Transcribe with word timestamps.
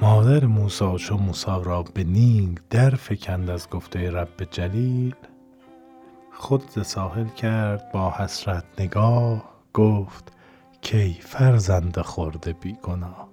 مادر 0.00 0.46
موسی 0.46 0.96
چو 0.98 1.16
موسی 1.16 1.60
را 1.64 1.82
به 1.82 2.04
نیل 2.04 2.60
در 2.70 2.90
فکند 2.90 3.50
از 3.50 3.70
گفته 3.70 4.10
رب 4.10 4.44
جلیل 4.50 5.14
خود 6.32 6.70
ز 6.70 6.86
ساحل 6.86 7.28
کرد 7.28 7.92
با 7.92 8.10
حسرت 8.10 8.64
نگاه 8.78 9.44
گفت 9.74 10.32
کی 10.80 11.18
فرزند 11.20 12.02
خرد 12.02 12.60
بی 12.60 12.76
گناه. 12.82 13.28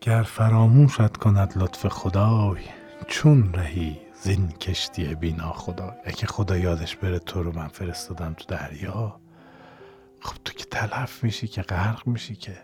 گر 0.00 0.22
فراموشت 0.22 1.16
کند 1.16 1.52
لطف 1.56 1.86
خدای 1.86 2.60
چون 3.06 3.52
رهی 3.54 4.07
زین 4.22 4.48
کشتی 4.48 5.14
بینا 5.14 5.52
خدای 5.52 5.90
اگه 6.04 6.26
خدا 6.26 6.56
یادش 6.56 6.96
بره 6.96 7.18
تو 7.18 7.42
رو 7.42 7.52
من 7.52 7.68
فرستادم 7.68 8.34
تو 8.34 8.44
دریا. 8.56 9.20
خب 10.20 10.36
تو 10.44 10.52
که 10.52 10.64
تلف 10.64 11.24
میشی 11.24 11.48
که 11.48 11.62
غرق 11.62 12.06
میشی 12.06 12.36
که. 12.36 12.56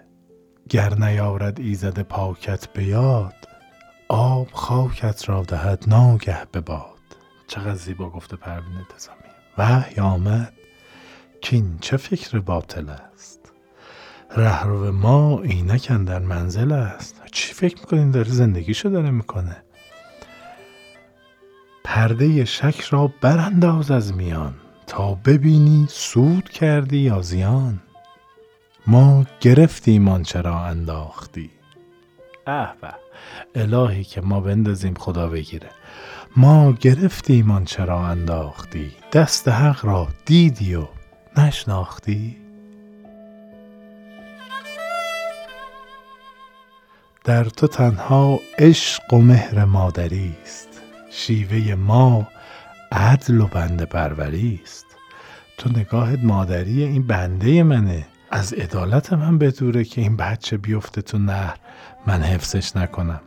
گر 0.69 0.95
نیارد 0.95 1.61
ایزد 1.61 2.01
پاکت 2.01 2.67
به 2.67 2.85
یاد 2.85 3.35
آب 4.09 4.49
خاکت 4.53 5.29
را 5.29 5.43
دهد 5.43 5.85
ناگه 5.87 6.45
به 6.53 6.61
باد. 6.61 6.95
چقدر 7.47 7.75
زیبا 7.75 8.11
گفته 8.11 8.37
پروین 8.37 8.77
انتظامی. 8.77 9.19
وحی 9.59 10.01
آمد 10.01 10.53
کین 11.41 11.79
چه 11.81 11.97
فکر 11.97 12.41
باطل 12.41 12.89
است؟ 12.89 13.41
رهرو 14.37 14.93
ما 14.93 15.43
اینک 15.43 15.89
در 15.93 16.19
منزل 16.19 16.73
است. 16.73 17.23
چی 17.33 17.53
فکر 17.55 17.81
می‌کنین 17.81 18.11
داره 18.11 18.31
زندگیشو 18.31 18.89
داره 18.89 19.11
می‌کنه. 19.11 19.63
پرده 21.85 22.45
شک 22.45 22.81
را 22.81 23.13
برانداز 23.21 23.91
از 23.91 24.17
میان 24.17 24.55
تا 24.87 25.15
ببینی 25.15 25.87
سود 25.89 26.49
کردی 26.49 26.99
یا 26.99 27.23
زیان. 27.23 27.81
ما 28.87 29.27
گرفتیم 29.41 30.09
آنچه 30.09 30.41
را 30.41 30.61
انداختی. 30.61 31.51
اه 32.47 32.75
به 32.81 32.95
الهی 33.55 34.05
که 34.05 34.21
ما 34.21 34.41
بندازیم 34.41 34.95
خدا 34.95 35.29
بگیره. 35.29 35.71
ما 36.37 36.73
گرفتیم 36.73 37.51
آنچه 37.51 37.85
را 37.85 38.07
انداختی. 38.07 38.93
دست 39.13 39.49
حق 39.49 39.85
را 39.85 40.09
دیدی 40.25 40.75
و 40.75 40.87
نشناختی. 41.37 42.37
در 47.25 47.45
تو 47.45 47.67
تنها 47.67 48.41
عشق 48.59 49.15
و 49.15 49.19
مهر 49.19 49.65
مادری 49.65 50.35
است. 50.43 50.74
شیوه 51.17 51.75
ما 51.75 52.29
عدل 52.93 53.41
و 53.41 53.47
بنده 53.47 53.85
پروری 53.85 54.61
است. 54.63 54.87
تو 55.59 55.71
نگاهت 55.71 56.19
مادری 56.23 56.85
این 56.85 57.07
بنده 57.07 57.63
منه. 57.63 58.07
از 58.31 58.53
عدالت 58.53 59.13
من 59.13 59.39
بدوره 59.39 59.85
که 59.85 60.01
این 60.01 60.17
بچه 60.17 60.57
بیفته 60.57 61.03
تو 61.03 61.19
نهر. 61.19 61.57
من 62.07 62.23
حفظش 62.23 62.77
نکنم. 62.77 63.21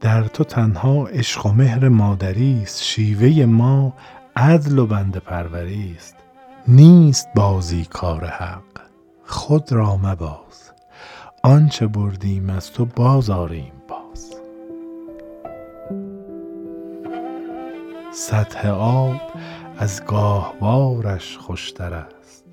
در 0.00 0.22
تو 0.22 0.44
تنها 0.44 1.06
عشق 1.06 1.46
و 1.46 1.52
مهر 1.52 1.88
مادری 1.88 2.60
است. 2.62 2.82
شیوه 2.82 3.44
ما 3.44 3.94
عدل 4.36 4.78
و 4.78 4.86
بنده 4.86 5.20
پروری 5.20 5.94
است. 5.96 6.16
نیست 6.68 7.28
بازی 7.34 7.84
کار 7.84 8.24
حق. 8.24 8.62
خود 9.26 9.72
را 9.72 9.96
مباز. 9.96 10.72
آنچه 11.42 11.86
بردیم 11.86 12.50
از 12.50 12.72
تو 12.72 12.84
بازاریم 12.84 13.72
باز 13.72 13.81
سطح 18.14 18.68
آب 18.68 19.20
از 19.78 20.04
گاهوارش 20.04 21.36
خوشتر 21.36 21.94
است. 21.94 22.44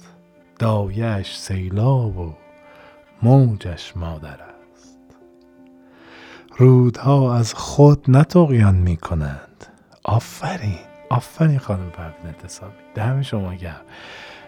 دایش 0.59 1.35
سیلاب 1.35 2.17
و 2.17 2.33
موجش 3.21 3.93
مادر 3.95 4.39
است. 4.41 4.99
رودها 6.57 7.35
از 7.35 7.53
خود 7.53 8.05
نتقیان 8.07 8.75
می 8.75 8.97
کنند. 8.97 9.65
آفرین 10.03 10.79
آفرین 11.09 11.59
خانم 11.59 11.89
پروین 11.89 12.27
اتصابی 12.29 12.73
دم 12.95 13.21
شما 13.21 13.53
گرم. 13.53 13.81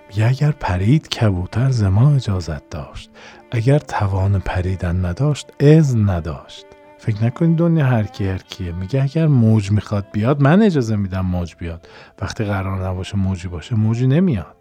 میگه 0.09 0.27
اگر 0.27 0.51
پرید 0.51 1.09
کبوتر 1.09 1.69
زما 1.69 2.15
اجازت 2.15 2.69
داشت. 2.69 3.09
اگر 3.51 3.79
توان 3.79 4.39
پریدن 4.39 5.05
نداشت 5.05 5.51
اذن 5.59 6.09
نداشت. 6.09 6.65
فکر 7.01 7.23
نکنید 7.23 7.57
دنیا 7.57 7.85
هر 7.85 8.03
کی 8.03 8.27
هر 8.27 8.37
کیه. 8.37 8.71
میگه 8.71 9.03
اگر 9.03 9.27
موج 9.27 9.71
می‌خواد 9.71 10.05
بیاد 10.11 10.41
من 10.41 10.61
اجازه 10.61 10.95
میدم 10.95 11.25
موج 11.25 11.55
بیاد. 11.55 11.87
وقتی 12.21 12.43
قرار 12.43 12.87
نباشه 12.87 13.17
موجی 13.17 13.47
باشه 13.47 13.75
موجی 13.75 14.07
نمیاد. 14.07 14.55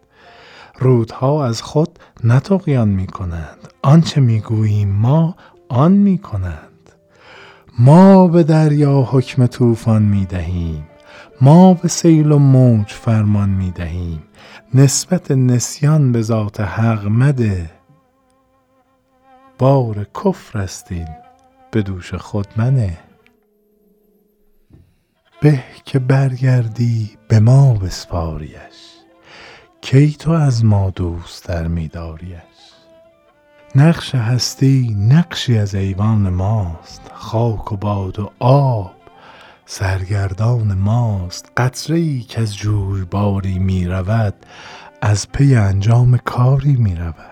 رودها 0.79 1.47
از 1.47 1.63
خود 1.63 1.99
نتقیان 2.25 2.89
می‌کنند. 2.89 3.69
آنچه 3.83 4.21
می‌گوییم 4.21 4.89
ما 4.89 5.37
آن 5.69 5.93
می‌کنند. 5.93 6.91
ما 7.79 8.29
به 8.29 8.43
دریا 8.43 9.03
حکم 9.03 9.47
طوفان 9.47 10.03
می‌دهیم. 10.03 10.87
ما 11.41 11.75
به 11.75 11.89
سیل 11.89 12.33
و 12.33 12.39
موج 12.39 12.87
فرمان 12.87 13.49
می 13.49 13.71
دهیم 13.71 14.23
نسبت 14.75 15.31
نسیان 15.31 16.13
به 16.13 16.23
ذات 16.23 16.61
حق 16.61 17.07
مده. 17.07 17.71
بار 19.59 20.07
کفر 20.25 20.59
استین 20.59 21.09
به 21.71 21.83
دوش 21.83 22.15
خود 22.15 22.47
منه. 22.57 22.99
به 25.41 25.65
که 25.85 25.99
برگردی 25.99 27.19
به 27.29 27.41
ما 27.41 27.75
بسپاریش. 27.75 28.97
کی 29.81 30.13
تو 30.13 30.31
از 30.31 30.65
ما 30.65 30.91
دوستر 30.91 31.67
میداریش. 31.67 32.41
نقش 33.75 34.15
هستی 34.15 34.97
نقشی 35.01 35.59
از 35.59 35.75
ایوان 35.75 36.29
ماست. 36.29 37.11
خاک 37.15 37.73
و 37.73 37.77
باد 37.77 38.19
و 38.19 38.31
آب 38.39 38.93
سرگردان 39.67 40.75
ماست. 40.75 41.53
قطره 41.57 41.97
ای 41.97 42.21
که 42.21 42.41
از 42.41 42.57
جویباری 42.57 43.59
می 43.59 43.87
رود 43.87 44.35
از 45.03 45.33
پی 45.33 45.55
انجام 45.55 46.17
کاری 46.17 46.77
می 46.77 46.95
رود 46.95 47.30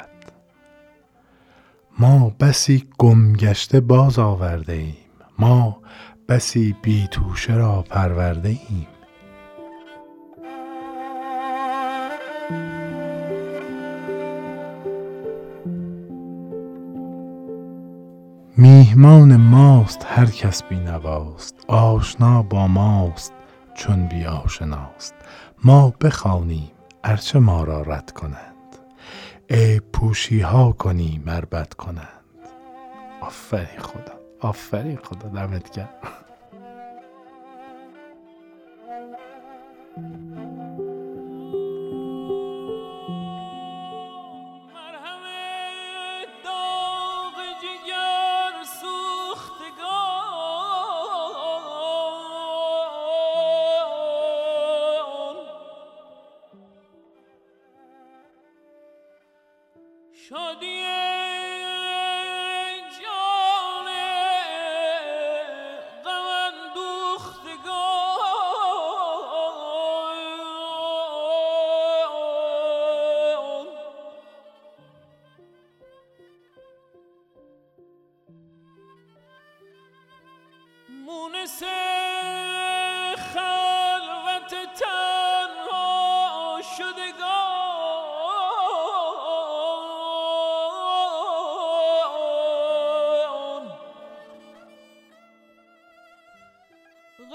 ما 2.01 2.33
بسی 2.41 2.85
گمگشته 2.99 3.81
باز 3.81 4.19
آورده 4.19 4.73
ایم. 4.73 4.97
ما 5.39 5.81
بسی 6.29 6.77
بی 6.83 7.09
توشه 7.11 7.55
را 7.55 7.83
پرورده 7.83 8.49
ایم. 8.49 8.87
میهمان 18.57 19.37
ماست 19.37 20.07
هر 20.09 20.27
کس 20.27 20.63
بینواست 20.63 21.55
آشنا 21.69 22.43
با 22.43 22.67
ماست 22.67 23.33
چون 23.75 24.07
بی 24.07 24.25
آشناست 24.25 25.15
ما 25.65 25.95
بخوانیم 26.01 26.71
ارچه 27.05 27.39
ما 27.39 27.65
را 27.65 27.83
رد 27.83 28.11
کنند. 28.11 28.58
ای 29.51 29.81
پوشی 29.81 30.41
ها 30.41 30.73
کنیم 30.73 31.23
مربت 31.27 31.75
کنند. 31.75 32.09
آفرین 33.21 33.81
خدا 33.81 34.13
آفرین 34.41 34.97
خدا 34.97 35.29
دمت 35.29 35.79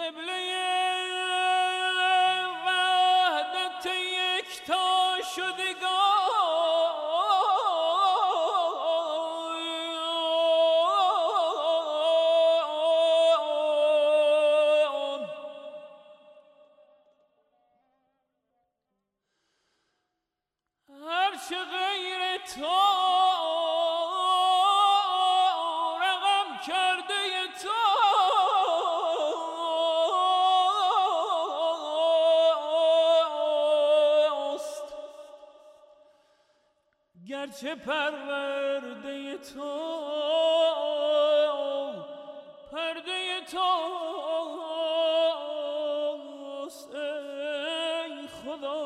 قبله 0.04 0.40
وحدت 2.66 3.86
یکتا 3.86 5.18
شد. 5.36 5.63
گرچه 37.54 37.76
پرورده 37.76 39.38
تو 39.54 39.62
پرده 42.72 43.22
تو 43.52 43.58
ای 46.94 48.28
خدا 48.28 48.84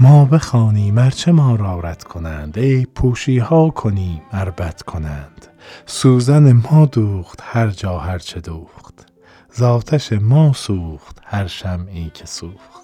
ما 0.00 0.24
بخوانیم 0.24 0.98
ارچه 0.98 1.32
ما 1.32 1.56
را 1.56 1.80
رد 1.80 2.04
کنند 2.04 2.58
ای 2.58 2.86
پوشی 2.86 3.38
ها 3.38 3.70
کنیم 3.70 4.22
اربت 4.32 4.82
کنند. 4.82 5.46
سوزن 5.86 6.52
ما 6.52 6.86
دوخت 6.86 7.40
هر 7.42 7.68
جا 7.70 7.98
هرچه 7.98 8.40
دوخت. 8.40 9.11
زاتش 9.54 10.12
ما 10.12 10.52
سوخت 10.52 11.20
هر 11.24 11.46
شمعی 11.46 12.10
که 12.14 12.26
سوخت. 12.26 12.82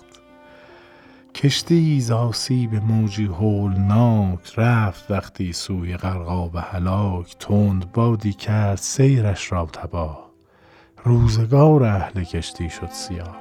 کشتی 1.35 2.00
ز 2.00 2.11
آسیب 2.11 2.75
موجی 2.75 3.26
هولناک 3.26 4.53
رفت 4.56 5.11
وقتی 5.11 5.53
سوی 5.53 5.97
غرقاب 5.97 6.56
هلاک 6.56 7.37
تند 7.38 7.93
بادی 7.93 8.32
کرد 8.32 8.79
سیرش 8.79 9.53
را 9.53 9.67
تباه. 9.67 10.31
روزگار 11.05 11.85
اهل 11.85 12.25
کشتی 12.25 12.70
شد 12.70 12.91
سیاه. 12.91 13.37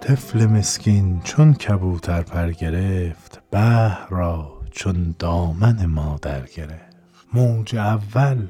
طفل 0.00 0.46
مسکین 0.46 1.20
چون 1.24 1.54
کبوتر 1.54 2.22
پر 2.22 2.50
گرفت 2.50 3.40
بحر 3.50 4.08
را 4.08 4.60
چون 4.70 5.14
دامن 5.18 5.86
مادر 5.86 6.46
گرفت. 6.46 6.96
موج 7.34 7.76
اول 7.76 8.46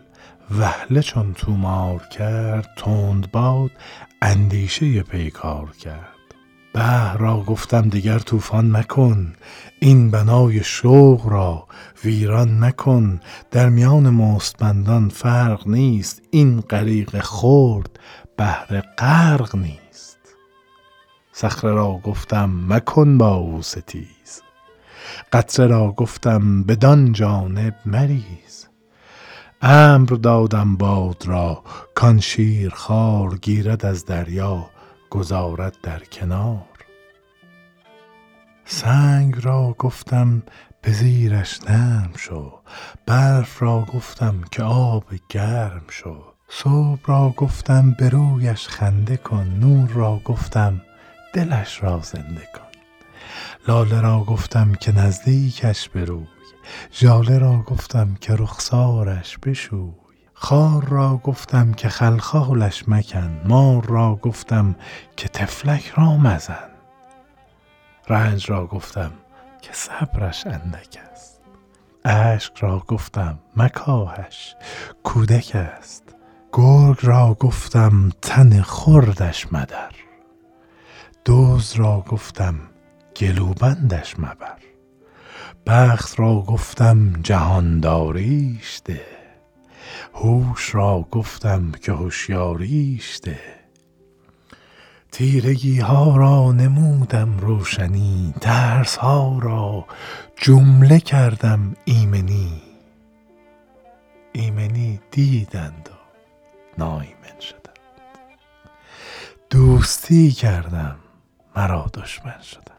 وهله 0.50 1.02
چون 1.02 1.34
تومار 1.34 2.06
کرد 2.06 2.68
تند 2.76 3.30
باد 3.30 3.70
اندیشه 4.22 5.02
پیکار 5.02 5.70
کرد. 5.80 6.14
بحر 6.74 7.16
را 7.16 7.40
گفتم 7.40 7.88
دیگر 7.88 8.18
طوفان 8.18 8.70
مکن 8.70 9.32
این 9.80 10.10
بنای 10.10 10.64
شوق 10.64 11.28
را 11.28 11.66
ویران 12.04 12.64
مکن. 12.64 13.20
در 13.50 13.68
میان 13.68 14.10
مستمندان 14.10 15.08
فرق 15.08 15.68
نیست 15.68 16.22
این 16.30 16.60
غریق 16.60 17.20
خرد 17.20 17.98
بهر 18.36 18.80
غرق 18.80 19.56
نیست. 19.56 20.18
صخره 21.32 21.70
را 21.70 22.00
گفتم 22.04 22.50
مکن 22.68 23.18
با 23.18 23.34
او 23.34 23.62
ستیز. 23.62 24.42
قطره 25.32 25.66
را 25.66 25.92
گفتم 25.92 26.62
بدان 26.62 27.12
جانب 27.12 27.74
مریز. 27.86 28.47
امر 29.62 30.06
دادم 30.06 30.76
باد 30.76 31.22
را 31.26 31.62
کان 31.94 32.20
شیر 32.20 32.70
خوار 32.70 33.38
گیرد 33.38 33.86
از 33.86 34.04
دریا 34.04 34.70
گذارد 35.10 35.76
در 35.82 35.98
کنار. 35.98 36.64
سنگ 38.64 39.44
را 39.44 39.74
گفتم 39.78 40.42
به 40.82 40.92
زیرش 40.92 41.60
نرم 41.68 42.10
شو 42.16 42.52
برف 43.06 43.62
را 43.62 43.80
گفتم 43.80 44.34
که 44.50 44.62
آب 44.62 45.04
گرم 45.28 45.84
شو. 45.88 46.16
صبح 46.48 47.00
را 47.06 47.34
گفتم 47.36 47.96
به 47.98 48.08
رویش 48.08 48.68
خنده 48.68 49.16
کن 49.16 49.46
نور 49.60 49.88
را 49.88 50.20
گفتم 50.24 50.80
دلش 51.34 51.82
را 51.82 52.00
زنده 52.02 52.48
کن. 52.54 52.68
لاله 53.68 54.00
را 54.00 54.20
گفتم 54.20 54.74
که 54.74 54.92
نزدیکش 54.92 55.88
بروی 55.88 56.37
ژاله 56.92 57.38
را 57.38 57.58
گفتم 57.58 58.14
که 58.20 58.34
رخسارش 58.34 59.38
بشوی. 59.38 59.92
خار 60.34 60.84
را 60.84 61.16
گفتم 61.16 61.72
که 61.72 61.88
خلخالش 61.88 62.88
مکن. 62.88 63.40
مار 63.44 63.84
را 63.86 64.14
گفتم 64.14 64.76
که 65.16 65.28
تفلک 65.28 65.92
را 65.96 66.16
مزن. 66.16 66.68
رنج 68.08 68.50
را 68.50 68.66
گفتم 68.66 69.10
که 69.62 69.70
صبرش 69.72 70.46
اندک 70.46 70.98
است. 71.12 71.40
اشک 72.04 72.58
را 72.58 72.78
گفتم 72.78 73.38
مکاهش 73.56 74.54
کودک 75.02 75.52
است. 75.54 76.02
گرگ 76.52 76.98
را 77.02 77.34
گفتم 77.40 78.10
تن 78.22 78.62
خردش 78.62 79.52
مدر. 79.52 79.92
دزد 81.26 81.78
را 81.78 82.04
گفتم 82.08 82.54
گلوبندش 83.16 84.18
مبر. 84.18 84.67
بخت 85.66 86.20
را 86.20 86.34
گفتم 86.40 87.12
جهانداریش 87.22 88.80
ده. 88.84 89.06
هوش 90.14 90.74
را 90.74 91.06
گفتم 91.10 91.72
که 91.72 91.92
هوشیاریش 91.92 93.20
ده. 93.22 93.40
تیرگی 95.12 95.80
ها 95.80 96.16
را 96.16 96.52
نمودم 96.52 97.38
روشنی 97.38 98.34
ترس 98.40 98.96
ها 98.96 99.38
را 99.42 99.86
جمله 100.36 101.00
کردم 101.00 101.76
ایمنی. 101.84 102.62
ایمنی 104.32 105.00
دیدند 105.10 105.90
و 105.92 105.98
نایمن 106.78 107.40
شدند. 107.40 107.78
دوستی 109.50 110.32
کردم 110.32 110.96
مرا 111.56 111.90
دشمن 111.94 112.42
شدند. 112.42 112.77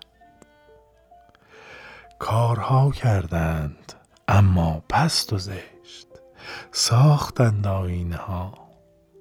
کارها 2.20 2.92
کردند 2.92 3.94
اما 4.28 4.84
پست 4.90 5.34
و 5.34 5.38
زشت. 5.38 6.08
ساختند 6.72 7.68
آینه 7.68 8.16
ها 8.16 8.54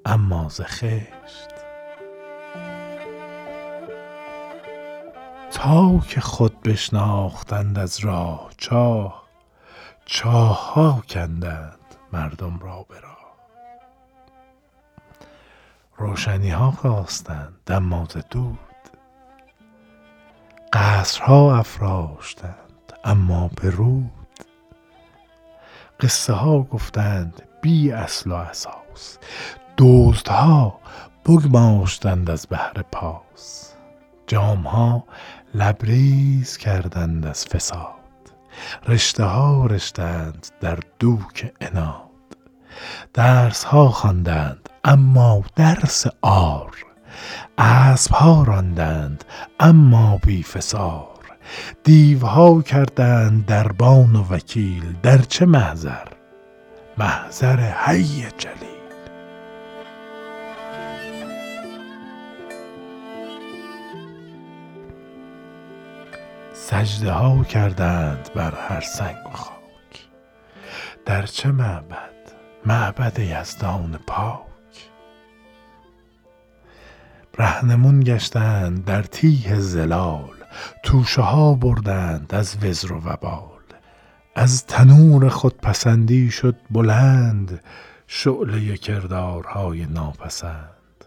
اما 0.07 0.49
ز 0.49 0.61
خشت. 0.61 1.49
تا 5.52 5.99
که 6.09 6.21
خود 6.21 6.62
بشناختند 6.62 7.78
از 7.78 7.99
راه 7.99 8.50
چاه 8.57 9.28
چاه 10.05 10.73
ها 10.73 11.02
کندند 11.09 11.95
مردم 12.12 12.59
را 12.59 12.87
به 12.88 13.00
راه. 13.00 13.37
روشنی 15.97 16.50
ها 16.50 16.71
خواستند 16.71 17.61
اما 17.71 18.07
ز 18.11 18.17
دود. 18.31 18.59
قصرها 20.73 21.59
افراشتند. 21.59 22.68
اما 23.05 23.50
به 23.62 23.71
رود. 23.71 24.11
قصه 26.00 26.33
ها 26.33 26.62
گفتند 26.62 27.43
بی 27.62 27.93
اصل 27.93 28.31
و 28.31 28.35
اساس. 28.35 29.19
دزدها 29.78 30.81
بگماشتند 31.26 32.31
از 32.31 32.47
بهر 32.47 32.83
پاس. 32.93 33.75
جام 34.26 34.67
ها 34.67 35.05
لبریز 35.55 36.57
کردند 36.57 37.26
از 37.26 37.47
فساد. 37.47 37.95
رشته 38.88 39.25
ها 39.25 39.67
رشتند 39.67 40.47
در 40.61 40.78
دوک 40.99 41.52
اناد 41.61 42.09
درس 43.14 43.64
ها 43.64 43.88
خواندند 43.88 44.69
اما 44.85 45.43
درس 45.57 46.07
آر 46.23 46.76
اسب 47.59 48.12
ها 48.12 48.43
راندند 48.43 49.25
اما 49.61 50.19
بی 50.26 50.43
فسار 50.43 51.18
دیوها 51.85 52.62
کردند 52.62 53.47
دربان 53.47 54.17
و 54.17 54.25
وکیل 54.35 54.97
در 55.02 55.19
چه 55.19 55.47
محضر؟ 55.47 56.09
محضر 56.99 57.57
حی 57.57 58.26
جلیل. 58.38 58.69
سجده 66.55 67.12
ها 67.12 67.45
کردند 67.45 68.31
بر 68.35 68.55
هر 68.69 68.81
سنگ 68.81 69.26
و 69.26 69.37
خاک. 69.37 70.09
در 71.07 71.26
چه 71.26 71.49
معبد؟ 71.49 72.09
معبد 72.67 73.19
یزدان 73.19 73.99
پاک. 74.07 74.49
رهنمون 77.38 78.00
گشتند 78.00 78.85
در 78.85 79.02
تیه 79.02 79.59
زلال. 79.59 80.38
توشه 80.83 81.23
ها 81.23 81.55
بردند 81.55 82.35
از 82.35 82.57
وزر 82.65 82.93
و 82.93 82.97
وبال. 82.97 83.59
از 84.35 84.67
تنور 84.67 85.29
خود 85.29 85.57
پسندی 85.57 86.31
شد 86.31 86.57
بلند 86.71 87.65
شعله 88.07 88.77
کردارهای 88.77 89.87
ناپسند. 89.87 91.05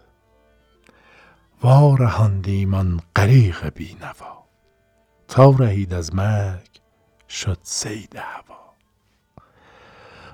وارهاندیم 1.62 2.74
آن 2.74 3.00
غریق 3.16 3.68
بینوا. 3.74 4.44
تا 5.28 5.50
رهید 5.50 5.94
از 5.94 6.14
مرگ 6.14 6.68
شد 7.28 7.58
سید 7.62 8.16
هوا. 8.16 8.72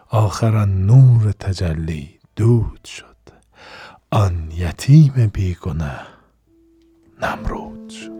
آخر 0.09 0.65
نور 0.65 1.33
تجلی 1.33 2.19
دود 2.37 2.85
شد. 2.85 3.17
آن 4.11 4.51
یتیم 4.51 5.31
بیگنه 5.33 6.01
نمرود 7.23 7.91
شد. 7.91 8.18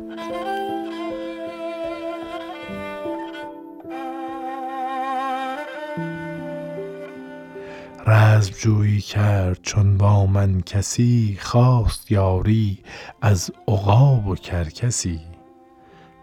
رزم 8.11 8.53
جویی 8.53 9.01
کرد 9.01 9.59
چون 9.63 9.99
با 9.99 10.27
من 10.27 10.61
کسی 10.61 11.39
خواست 11.41 12.13
یاری 12.13 12.83
از 13.21 13.51
عقاب 13.69 14.27
و 14.27 14.35
کرکسی. 14.35 15.21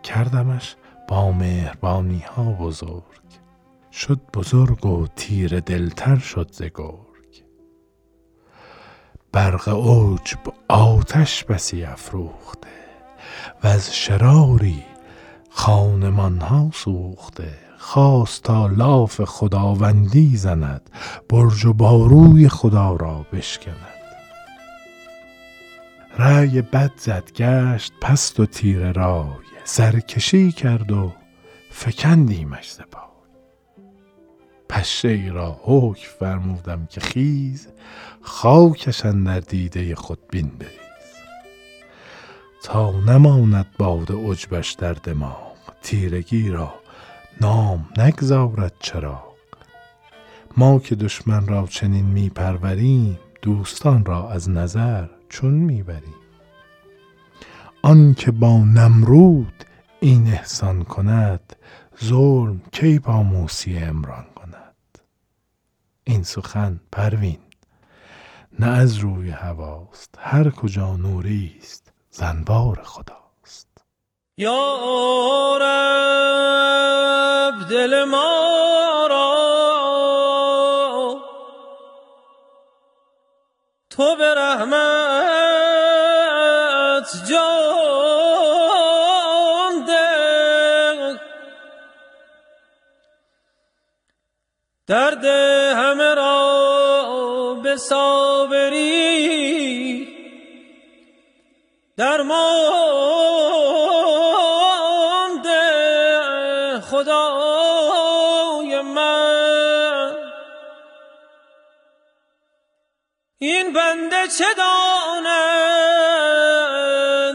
کردمش 0.03 0.75
با 1.07 1.31
مهربانی 1.31 2.19
ها 2.19 2.43
بزرگ. 2.43 3.03
شد 3.91 4.19
بزرگ 4.33 4.85
و 4.85 5.07
تیر 5.15 5.59
دلتر 5.59 6.15
شد 6.17 6.51
ز 6.51 6.63
گرگ. 6.63 7.43
برق 9.31 9.69
عجب 9.69 10.53
آتش 10.67 11.43
بسی 11.43 11.83
افروخته 11.83 12.69
و 13.63 13.67
از 13.67 13.95
شراری 13.95 14.83
خانمان 15.49 16.41
ها 16.41 16.69
سوخته. 16.73 17.64
خواست 17.77 18.43
تا 18.43 18.67
لاف 18.67 19.21
خداوندی 19.21 20.37
زند 20.37 20.89
برج 21.29 21.65
و 21.65 21.73
باروی 21.73 22.49
خدا 22.49 22.95
را 22.95 23.25
بشکند. 23.33 23.95
رأی 26.17 26.61
بد 26.61 26.91
زد 26.97 27.31
گشت 27.31 27.93
پست 28.01 28.39
و 28.39 28.45
تیر 28.45 28.91
رای 28.91 29.45
سرکشی 29.63 30.51
کرد 30.51 30.91
و 30.91 31.11
فکندیمش 31.71 32.71
ز 32.71 32.79
پای 32.91 33.01
پشه 34.69 35.07
ای 35.07 35.29
را 35.29 35.59
حکم 35.63 36.09
فرمودم 36.19 36.85
که 36.85 37.01
خیز 37.01 37.67
خاکش 38.21 38.99
در 38.99 39.39
دیده 39.39 39.95
خود 39.95 40.19
بین 40.31 40.47
بریز. 40.47 40.71
تا 42.63 42.91
نماند 42.91 43.65
باد 43.77 44.11
عجبش 44.11 44.71
در 44.71 44.93
دماغ 44.93 45.55
تیرگی 45.81 46.49
را 46.49 46.73
نام 47.41 47.89
نگذارد 47.97 48.73
چراغ. 48.79 49.35
ما 50.57 50.79
که 50.79 50.95
دشمن 50.95 51.47
را 51.47 51.67
چنین 51.67 52.05
می 52.05 52.29
پروریم 52.29 53.19
دوستان 53.41 54.05
را 54.05 54.31
از 54.31 54.49
نظر 54.49 55.07
چون 55.29 55.53
می 55.53 55.83
بریم 55.83 56.15
آن 57.81 58.13
که 58.13 58.31
با 58.31 58.57
نمرود 58.57 59.63
این 59.99 60.27
احسان 60.27 60.83
کند 60.83 61.55
ظلم 62.03 62.61
کی 62.71 62.99
با 62.99 63.23
موسی 63.23 63.77
عمران 63.77 64.25
کند؟ 64.35 64.75
این 66.03 66.23
سخن 66.23 66.79
پروین 66.91 67.39
نه 68.59 68.67
از 68.67 68.97
روی 68.97 69.29
هواست 69.29 70.15
هر 70.19 70.49
کجا 70.49 70.95
نوری 70.95 71.55
است 71.59 71.93
زنبار 72.09 72.81
خداست. 72.83 73.85
یا 74.37 74.75
رب 77.55 77.69
دل 77.69 78.03
ما 78.03 79.07
را. 79.09 79.35
تو 83.89 84.15
به 84.15 84.35
رحمت 84.35 84.85
جان 87.29 87.45
ده. 89.85 91.19
درد 94.87 95.25
همه 95.75 96.15
را 96.15 97.59
به 97.63 97.77
صابری. 97.77 99.25
درمان 101.97 102.94
چه 114.27 114.53
داند 114.53 115.75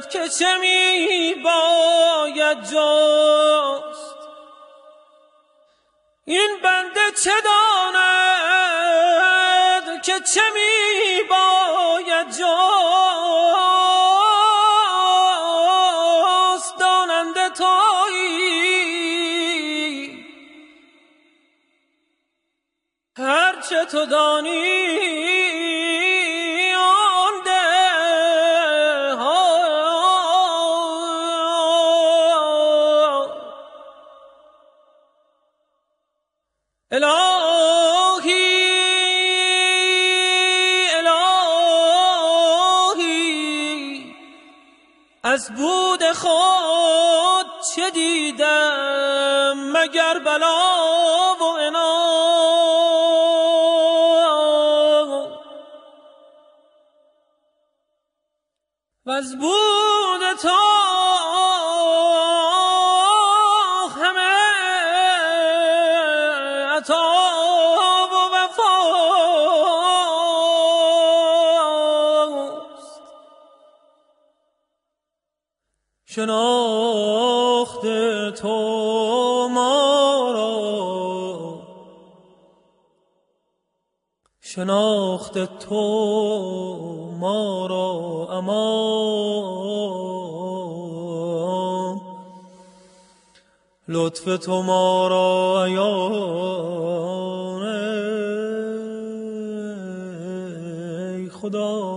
که 0.09 0.29
چه 0.29 0.59
می 0.59 1.35
باید 1.45 2.63
جست؟ 2.63 4.17
این 6.25 6.61
بنده 6.63 7.01
چه 7.25 7.33
داند 7.45 8.03
که 10.03 10.21
چه 10.35 10.43
می 10.55 11.23
باید 11.29 12.29
جست؟ 12.29 12.41
داننده 16.79 17.49
تویی 17.49 18.51
هرچه 23.19 23.85
تو 23.85 24.07
دانی 24.07 25.40
الهی 36.93 38.51
الهی. 42.97 43.21
از 45.23 45.51
بود 45.57 46.13
خود 46.13 47.47
چه 47.75 47.91
دیدم 47.91 49.71
مگر 49.73 50.19
بلا 50.19 51.37
و 51.41 51.45
عناد 51.59 51.91
و 59.07 59.11
از 59.11 59.39
بود 59.39 60.33
تو 60.43 61.10
شناخت 85.35 85.59
تو 85.67 87.17
ما 87.21 87.67
را 87.67 88.29
امان 88.31 88.61
لطف 93.89 94.39
تو 94.39 94.63
ما 94.63 95.09
را 95.09 95.65
عیان 95.65 97.63
ای 97.63 98.09
خدا 101.15 101.17
ای 101.17 101.29
خدا. 101.29 101.90